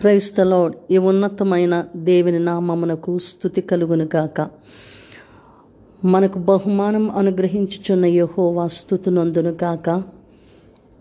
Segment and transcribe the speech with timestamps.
[0.00, 4.48] క్రైస్తలోడ్ ఈ ఉన్నతమైన దేవుని నామమునకు స్థుతి కలుగును గాక.
[6.04, 10.02] మనకు బహుమానం అనుగ్రహించుచున్న యహోవా స్థుతునందును గాక.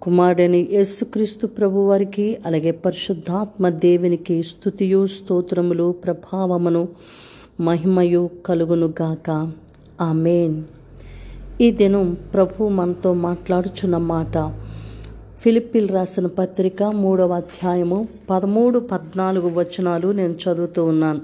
[0.01, 6.87] కుమారుడని యేసుక్రీస్తు ప్రభు వారికి అలాగే పరిశుద్ధాత్మ దేవునికి స్థుతియు స్తోత్రములు ప్రభావమును
[7.61, 9.51] మహిమయు కలుగును గాక.
[10.01, 10.63] ఆమెన్.
[11.61, 14.37] ఈ దినం ప్రభు మనతో మాట్లాడుచున్న మాట
[15.41, 21.21] ఫిలిపిల్ రాసిన పత్రిక మూడవ అధ్యాయము పదమూడు పద్నాలుగు వచనాలు నేను చదువుతూ ఉన్నాను.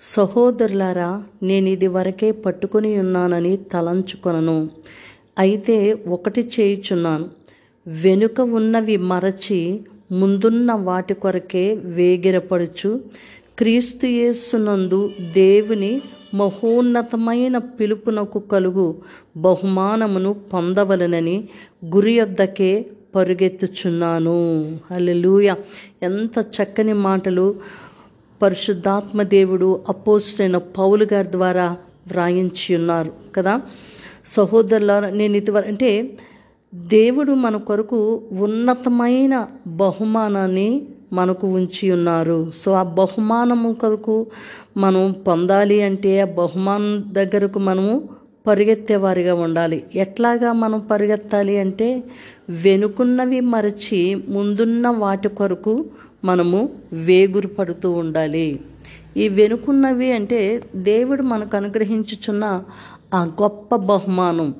[0.00, 4.70] సహోదరులారా నేను ఇది వరకే పట్టుకుని ఉన్నానని తలంచుకొనను.
[5.38, 5.76] అయితే
[6.08, 7.28] ఒకటి చేయుచున్నాను.
[7.86, 9.80] వెనుక ఉన్నవి మరచి
[10.12, 13.00] ముందున్న వాటి కొరకే వేగిరపడుచు
[13.58, 16.02] క్రీస్తు యేసునందు దేవుని
[16.34, 18.88] మహోన్నతమైన పిలుపునకు కలుగు
[19.36, 21.48] బహుమానమును పొందవలనని
[21.94, 24.64] గురి యొద్దకే పరుగెత్తుచున్నాను.
[24.92, 25.54] హల్లెలూయ.
[26.02, 27.54] ఎంత చక్కని మాటలు.
[28.42, 31.76] పరిశుద్ధాత్మ దేవుడు అపోస్టైన పౌలు గారి ద్వారా
[32.06, 33.60] వ్రాయించి ఉన్నారు కదా?
[34.26, 36.18] సహోదరుల నేను ఇదివరకు అంటే
[36.74, 40.82] దేవుడు మన కొరకు ఉన్నతమైన బహుమానాన్ని
[41.12, 42.52] మనకు ఉంచి ఉన్నారు.
[42.56, 44.26] సో ఆ బహుమానము కొరకు
[44.76, 48.08] మనం పొందాలి అంటే ఆ బహుమానం దగ్గరకు మనము
[48.46, 49.84] పరిగెత్తేవారిగా ఉండాలి.
[49.94, 52.02] ఎట్లాగా మనం పరిగెత్తాలి అంటే
[52.48, 55.84] వెనుకున్నవి మరచి ముందున్న వాటి కొరకు
[56.24, 58.60] మనము వేగురు పడుతూ ఉండాలి.
[59.16, 62.62] ఈ వెనుకున్నవి అంటే దేవుడు మనకు అనుగ్రహించుచున్న
[63.14, 64.54] ఆ గొప్ప బహుమానం.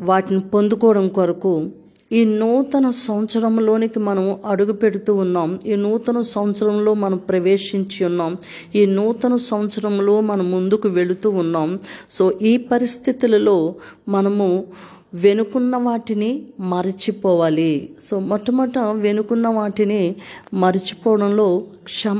[0.00, 1.70] వాటిని పొందుకోవడం కొరకు
[2.12, 5.60] ఈ నూతన సంవత్సరంలోనికి మనం అడుగు పెడుతూ ఉన్నాం.
[5.66, 8.36] ఈ నూతన సంవత్సరంలో మనం ప్రవేశించి ఉన్నాం.
[8.74, 11.78] ఈ నూతన సంవత్సరంలో మనం ముందుకు వెళుతూ ఉన్నాం.
[12.10, 13.74] సో ఈ పరిస్థితులలో
[14.08, 14.66] మనము
[15.14, 17.90] వెనుకున్న వాటిని మరచిపోవాలి.
[18.02, 20.14] సో మొట్టమొదట వెనుకున్న వాటిని
[20.54, 22.18] మరచిపోవడంలో క్షమ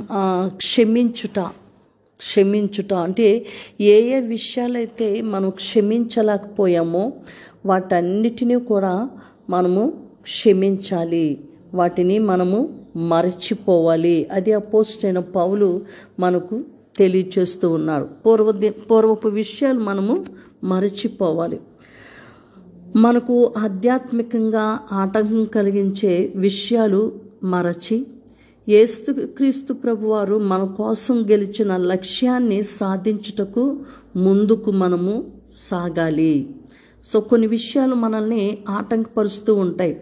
[0.57, 1.39] క్షమించుట
[2.21, 3.47] క్షమించుట అంటే
[3.81, 7.13] ఏ ఏ విషయాలైతే మనం క్షమించలేకపోయామో
[7.67, 9.09] వాటన్నిటినీ కూడా
[9.51, 9.93] మనము
[10.23, 11.45] క్షమించాలి.
[11.75, 14.29] వాటిని మనము మరచిపోవాలి.
[14.33, 15.83] అది అపోస్టైన పౌలు
[16.21, 16.65] మనకు
[16.97, 18.05] తెలియచేస్తూ ఉన్నాడు.
[18.05, 20.25] పూర్వ పూర్వపు విషయాలు మనము
[20.65, 21.61] మరచిపోవాలి.
[22.97, 28.07] మనకు ఆధ్యాత్మికంగా ఆటంకం కలిగించే విషయాలు మరచి
[28.69, 33.79] ఏస్తు క్రీస్తు ప్రభువారు మన కోసం గెలిచిన లక్ష్యాన్ని సాధించుటకు
[34.17, 36.49] ముందుకు మనము సాగాలి.
[37.05, 40.01] సో కొన్ని విషయాలు మనల్ని ఆటంకపరుస్తూ ఉంటాయి.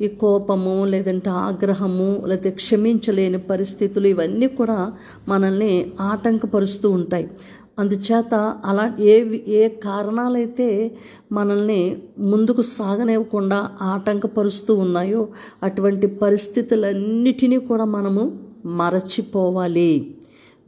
[0.00, 4.92] ఈ కోపము లేదంటే ఆగ్రహము లేకపోతే క్షమించలేని పరిస్థితులు ఇవన్నీ కూడా
[5.28, 7.30] మనల్ని ఆటంకపరుస్తూ ఉంటాయి.
[7.78, 9.14] అందుచేత అలా ఏ
[9.48, 10.96] ఏ కారణాలైతే
[11.32, 15.28] మనల్ని ముందుకు సాగనివ్వకుండా ఆటంకపరుస్తూ ఉన్నాయో
[15.62, 18.24] అటువంటి పరిస్థితులన్నిటినీ కూడా మనము
[18.66, 20.15] మరచిపోవాలి.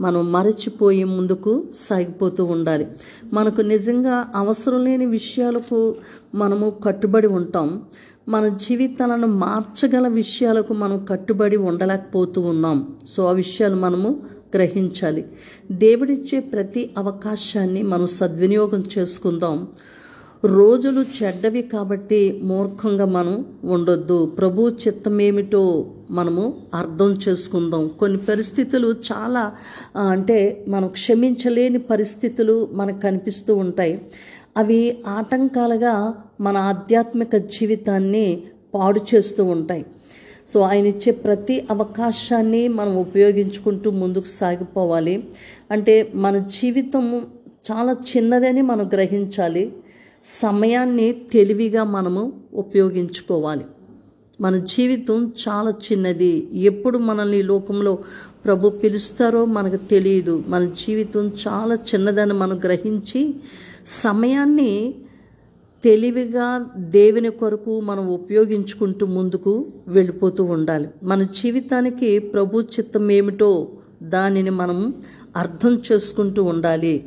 [0.01, 2.87] మనం మరచిపోయి ముందుకు సాగిపోతూ ఉండాలి.
[3.33, 5.97] మనకు నిజంగా అవసరం లేని విషయాలకు
[6.35, 7.83] మనము కట్టుబడి ఉంటాం.
[8.29, 12.97] మన జీవితాలను మార్చగల విషయాలకు మనం కట్టుబడి ఉండలేకపోతూ ఉన్నాం.
[13.09, 14.23] సో ఆ విషయాలు మనము
[14.55, 15.25] గ్రహించాలి.
[15.73, 19.69] దేవుడిచ్చే ప్రతి అవకాశాన్ని మనం సద్వినియోగం చేసుకుందాం.
[20.45, 24.27] రోజులు చెడ్డవి కాబట్టి మూర్ఖంగా మనం ఉండొద్దు.
[24.27, 27.89] ప్రభు చిత్తం ఏమిటో మనము అర్థం చేసుకుందాం.
[27.89, 29.53] కొన్ని పరిస్థితులు చాలా
[30.09, 34.03] అంటే మనం క్షమించలేని పరిస్థితులు మనకు కనిపిస్తూ ఉంటాయి.
[34.57, 38.43] అవి ఆటంకాలుగా మన ఆధ్యాత్మిక జీవితాన్ని
[38.75, 39.87] పాడు చేస్తూ ఉంటాయి.
[40.55, 45.25] సో ఆయన ఇచ్చే ప్రతి అవకాశాన్ని మనం ఉపయోగించుకుంటూ ముందుకు సాగిపోవాలి.
[45.71, 47.27] అంటే మన జీవితం
[47.73, 49.73] చాలా చిన్నదని మనం గ్రహించాలి.
[50.25, 53.65] సమయాన్ని తెలివిగా మనము ఉపయోగించుకోవాలి.
[54.41, 56.49] మన జీవితం చాలా చిన్నది.
[56.55, 57.99] ఎప్పుడు మనల్ని లోకంలో
[58.45, 60.45] ప్రభు పిలుస్తారో మనకు తెలియదు.
[60.49, 63.35] మన జీవితం చాలా చిన్నదని మనం గ్రహించి
[63.87, 64.95] సమయాన్ని
[65.85, 70.89] తెలివిగా దేవుని కొరకు మనం ఉపయోగించుకుంటూ ముందుకు వెళ్ళిపోతూ ఉండాలి.
[71.03, 73.69] మన జీవితానికి ప్రభు చిత్తం ఏమిటో
[74.03, 74.95] దానిని మనం
[75.37, 77.05] అర్థం చేసుకుంటూ ఉండాలి.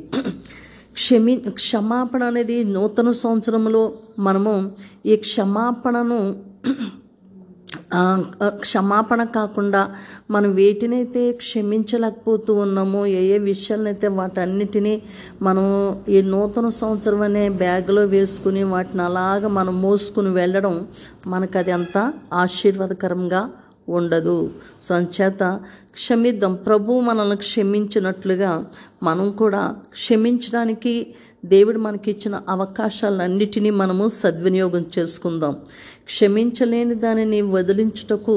[0.96, 3.82] క్షమి క్షమాపణ అనేది నూతన సంవత్సరంలో
[4.20, 4.54] మనము
[5.06, 6.18] ఈ క్షమాపణను
[8.60, 9.80] క్షమాపణ కాకుండా
[10.30, 14.94] మనం వేటినైతే క్షమించలేకపోతూ ఉన్నామో ఏ ఏ విషయాలనైతే వాటన్నిటినీ
[15.42, 15.66] మనం
[16.08, 20.76] ఈ నూతన సంవత్సరం అనే బ్యాగ్లో వేసుకుని వాటిని అలాగ మనం మోసుకుని వెళ్ళడం
[21.26, 21.98] మనకు అది అంత
[22.34, 23.42] ఆశీర్వాదకరంగా
[23.92, 24.36] ఉండదు.
[24.82, 25.42] సో అంచేత
[25.92, 26.54] క్షమిద్దాం.
[26.66, 28.52] ప్రభు మనల్ని క్షమించినట్లుగా
[29.02, 29.62] మనం కూడా
[29.92, 30.94] క్షమించడానికి
[31.44, 35.54] దేవుడు మనకిచ్చిన అవకాశాలన్నిటినీ మనము సద్వినియోగం చేసుకుందాం.
[36.04, 38.36] క్షమించలేని దానిని వదిలించుటకు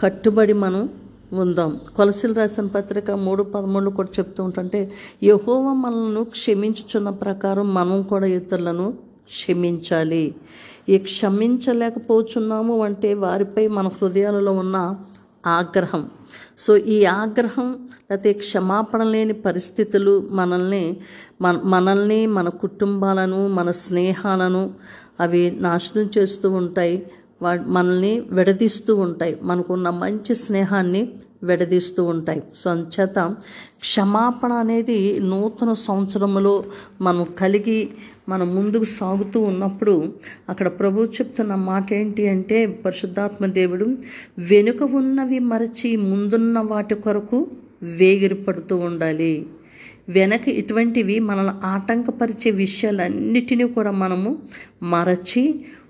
[0.00, 0.88] కట్టుబడి మనం
[1.32, 1.70] ఉందాం.
[1.96, 4.80] కొలసిలు రాసిన పత్రిక మూడు పదమూడు కూడా చెప్తూ ఉంటుంటే
[5.22, 8.86] యహోవ మనల్ని క్షమించుచున్న ప్రకారం మనం కూడా ఇతరులను
[9.32, 10.24] క్షమించాలి.
[10.88, 14.96] ఈ క్షమించలేకపోతున్నాము అంటే వారిపై మన హృదయాలలో ఉన్న
[15.46, 16.10] ఆగ్రహం.
[16.58, 20.96] సో ఈ ఆగ్రహం లేకపోతే క్షమాపణ లేని పరిస్థితులు మనల్ని
[21.40, 24.74] మన మనల్ని మన కుటుంబాలను మన స్నేహాలను
[25.20, 27.06] అవి నాశనం చేస్తూ ఉంటాయి.
[27.42, 29.34] వా మనల్ని విడదీస్తూ ఉంటాయి.
[29.42, 31.02] మనకున్న మంచి స్నేహాన్ని
[31.42, 32.42] విడదీస్తూ ఉంటాయి.
[32.54, 33.18] సో అంచేత
[33.84, 34.98] క్షమాపణ అనేది
[35.30, 36.54] నూతన సంవత్సరంలో
[37.00, 37.80] మనం కలిగి
[38.28, 39.94] మనం ముందుకు సాగుతూ ఉన్నప్పుడు
[40.48, 43.86] అక్కడ ప్రభు చెప్తున్న మాట ఏంటి అంటే పరిశుద్ధాత్మ దేవుడు
[44.50, 47.38] వెనుక ఉన్నవి మరచి ముందున్న వాటి కొరకు
[48.00, 49.32] వేగిరపడుతూ ఉండాలి.
[50.08, 54.30] వెనక ఇటువంటివి మనల్ని ఆటంకపరిచే విషయాలన్నిటినీ కూడా మనము
[54.94, 55.42] మరచి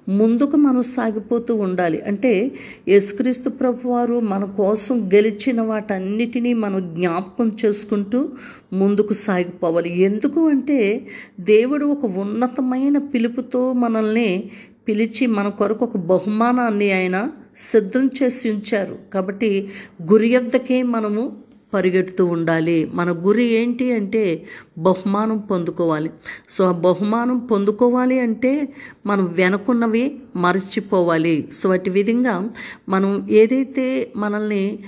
[0.09, 2.03] ముందుకు మనం సాగిపోతూ ఉండాలి.
[2.03, 2.53] అంటే
[2.89, 8.29] యేసుక్రీస్తు ప్రభు వారు మన కోసం గెలిచిన వాటన్నిటినీ మనం జ్ఞాపకం చేసుకుంటూ
[8.73, 10.01] ముందుకు సాగిపోవాలి.
[10.01, 11.07] ఎందుకు అంటే
[11.41, 14.51] దేవుడు ఒక ఉన్నతమైన పిలుపుతో మనల్ని
[14.89, 18.99] పిలిచి మన కొరకు ఒక బహుమానాన్ని ఆయన సిద్ధం చేసి ఉంచారు.
[19.15, 19.69] కాబట్టి
[20.13, 22.91] గురియద్దకే మనము పరిగెడుతూ ఉండాలి.
[22.95, 24.47] మన గురి ఏంటి అంటే
[24.79, 26.11] బహుమానం పొందుకోవాలి.
[26.51, 28.69] సో ఆ బహుమానం పొందుకోవాలి అంటే
[29.07, 31.49] మనం వెనకున్నవి మరచిపోవాలి.
[31.63, 32.51] సో అటు విధంగా
[32.89, 34.79] మనం ఏదైతే మనల్ని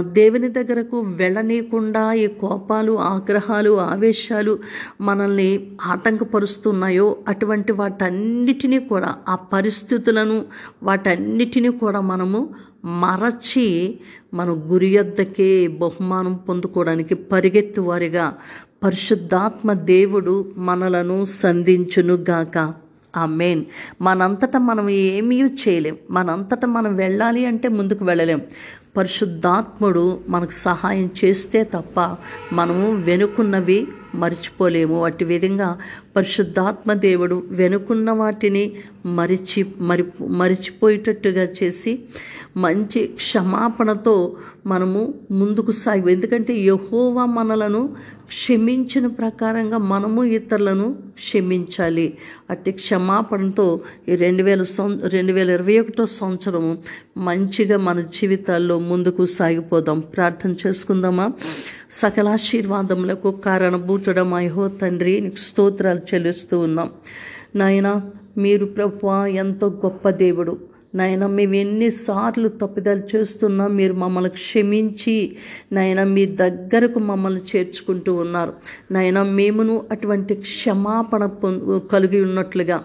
[0.00, 4.58] దేవుని దగ్గరకు వెళ్ళనీయకుండా ఈ కోపాలు ఆగ్రహాలు ఆవేశాలు
[5.00, 10.44] మనల్ని ఆటంకపరుస్తున్నాయో అటువంటి వాటన్నిటినీ కూడా ఆ పరిస్థితులను
[10.82, 12.48] వాటన్నిటినీ కూడా మనము
[12.84, 13.98] మరచి
[14.34, 18.34] మన గురి యొద్దకే బహుమానం పొందుకోవడానికి పరిగెత్తువారిగా
[18.84, 22.72] పరిశుద్ధాత్మ దేవుడు మనలను సంధించునుగాక.
[23.16, 23.64] ఆ మెయిన్
[24.02, 25.96] మనంతటా మనం ఏమీ చేయలేం.
[26.10, 28.40] మనంతట మనం వెళ్ళాలి అంటే ముందుకు వెళ్ళలేం.
[28.96, 32.16] పరిశుద్ధాత్ముడు మనకు సహాయం చేస్తే తప్ప
[32.52, 35.04] మనము వెనుకున్నవి మర్చిపోలేము.
[35.04, 35.78] అట్టి విధంగా
[36.16, 38.72] పరిశుద్ధాత్మ దేవుడు వెనుకున్న వాటిని
[39.06, 41.98] మరిచి మరి మరిచిపోయేటట్టుగా చేసి
[42.56, 47.96] మంచి క్షమాపణతో మనము ముందుకు సాగి ఎందుకంటే యహోవా మనలను
[48.26, 52.18] క్షమించిన ప్రకారంగా మనము ఇతరులను క్షమించాలి.
[52.50, 56.78] అట్టి క్షమాపణతో ఈ రెండు వేల సం రెండు వేల ఇరవై ఒకటో సంవత్సరము
[57.16, 60.00] మంచిగా మన జీవితాల్లో ముందుకు సాగిపోదాం.
[60.00, 61.32] ప్రార్థన చేసుకుందామా?
[61.92, 66.90] సకల ఆశీర్వాదములకు కారణభూతుడం అయ్యో తండ్రి నీకు స్తోత్రాలు చెల్లిస్తూ ఉన్నాం.
[67.56, 68.00] నాయన
[68.38, 70.75] మీరు ప్రభు ఎంతో గొప్ప దేవుడు.
[70.96, 75.16] నాయన మేము ఎన్నిసార్లు తప్పిదాలు చేస్తున్నా మీరు మమ్మల్ని క్షమించి
[75.72, 78.52] నాయన మీ దగ్గరకు మమ్మల్ని చేర్చుకుంటూ ఉన్నారు.
[78.90, 81.22] నాయన మేమును అటువంటి క్షమాపణ
[81.92, 82.78] కలిగి ఉన్నట్లుగా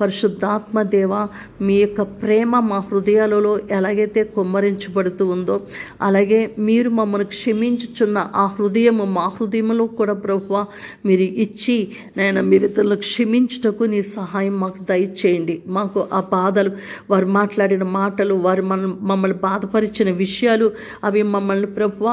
[0.00, 1.12] పరిశుద్ధాత్మ దేవ
[1.60, 5.56] మీ యొక్క ప్రేమ మా హృదయాలలో ఎలాగైతే కుమ్మరించబడుతూ ఉందో
[6.02, 10.66] అలాగే మీరు మమ్మల్ని క్షమించుచున్న ఆ హృదయము మా హృదయంలో కూడా ప్రభువ
[11.06, 11.76] మీరు ఇచ్చి
[12.16, 15.62] నేను మీరు ఇతరులకు క్షమించుటకు నీ సహాయం మాకు దయచేయండి.
[15.66, 16.70] మాకు ఆ బాధలు
[17.10, 20.66] వారు మాట్లాడిన మాటలు వారు మన మమ్మల్ని బాధపరిచిన విషయాలు
[21.04, 22.08] అవి మమ్మల్ని ప్రభువ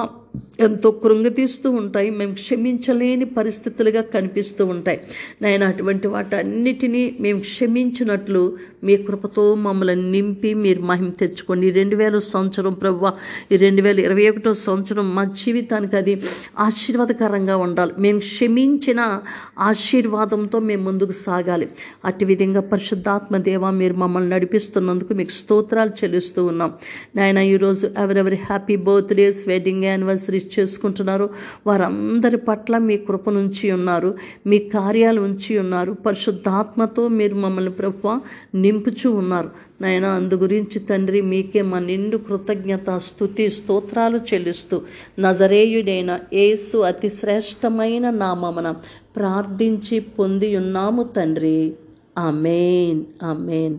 [0.59, 2.09] ఎంతో కృంగతీస్తూ ఉంటాయి.
[2.09, 4.99] మేము క్షమించలేని పరిస్థితులుగా కనిపిస్తూ ఉంటాయి.
[5.41, 11.67] నాయన అటువంటి వాటన్నిటినీ మేము క్షమించినట్లు మీ కృపతో మమ్మల్ని నింపి మీరు మహిమ తెచ్చుకోండి.
[11.67, 13.11] ఈ రెండు వేల సంవత్సరం ప్రవ్వ
[13.51, 16.21] ఈ రెండు వేల ఇరవై ఒకటో సంవత్సరం మా జీవితానికి అది
[16.59, 17.93] ఆశీర్వాదకరంగా ఉండాలి.
[17.99, 19.21] మేము క్షమించిన
[19.59, 21.69] ఆశీర్వాదంతో మేము ముందుకు సాగాలి.
[22.05, 26.73] అటు విధంగా పరిశుద్ధాత్మ దేవ మీరు మమ్మల్ని నడిపిస్తున్నందుకు మీకు స్తోత్రాలు చెల్లిస్తూ ఉన్నాం.
[27.15, 29.83] నాయన ఈరోజు ఎవరెవరి హ్యాపీ బర్త్డేస్ వెడ్డింగ్
[30.31, 31.29] రీచ్ చేసుకుంటున్నారు
[31.67, 34.17] వారందరి పట్ల మీ కృప నుంచి ఉన్నారు.
[34.47, 35.91] మీ కార్యాలు ఉంచి ఉన్నారు.
[35.91, 38.21] పరిశుద్ధాత్మతో మీరు మమ్మల్ని ప్రభు
[38.57, 39.49] నింపుచూ ఉన్నారు.
[39.81, 44.81] నాయన అందు గురించి తండ్రి మీకే మా నిండు కృతజ్ఞత స్థుతి స్తోత్రాలు చెల్లిస్తూ
[45.19, 48.75] నజరేయుడైన ఏసు అతి శ్రేష్టమైన నామమున
[49.15, 51.73] ప్రార్థించి పొంది ఉన్నాము తండ్రి.
[52.17, 53.77] Amen amen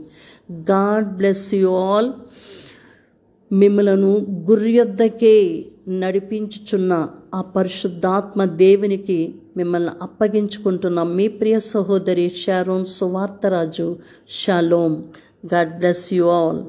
[0.53, 2.13] God bless you all.
[3.53, 11.03] మిమ్మలను గుర్యొద్దకే నడిపించుచున్న ఆ పరిశుద్ధాత్మ దేవునికి మిమ్మల్ని అప్పగించుకుంటున్న.
[11.03, 13.97] మీ ప్రియ సహోదరి Sharon Suvartharaju.
[14.29, 15.03] Shalom
[15.55, 16.63] God bless you all.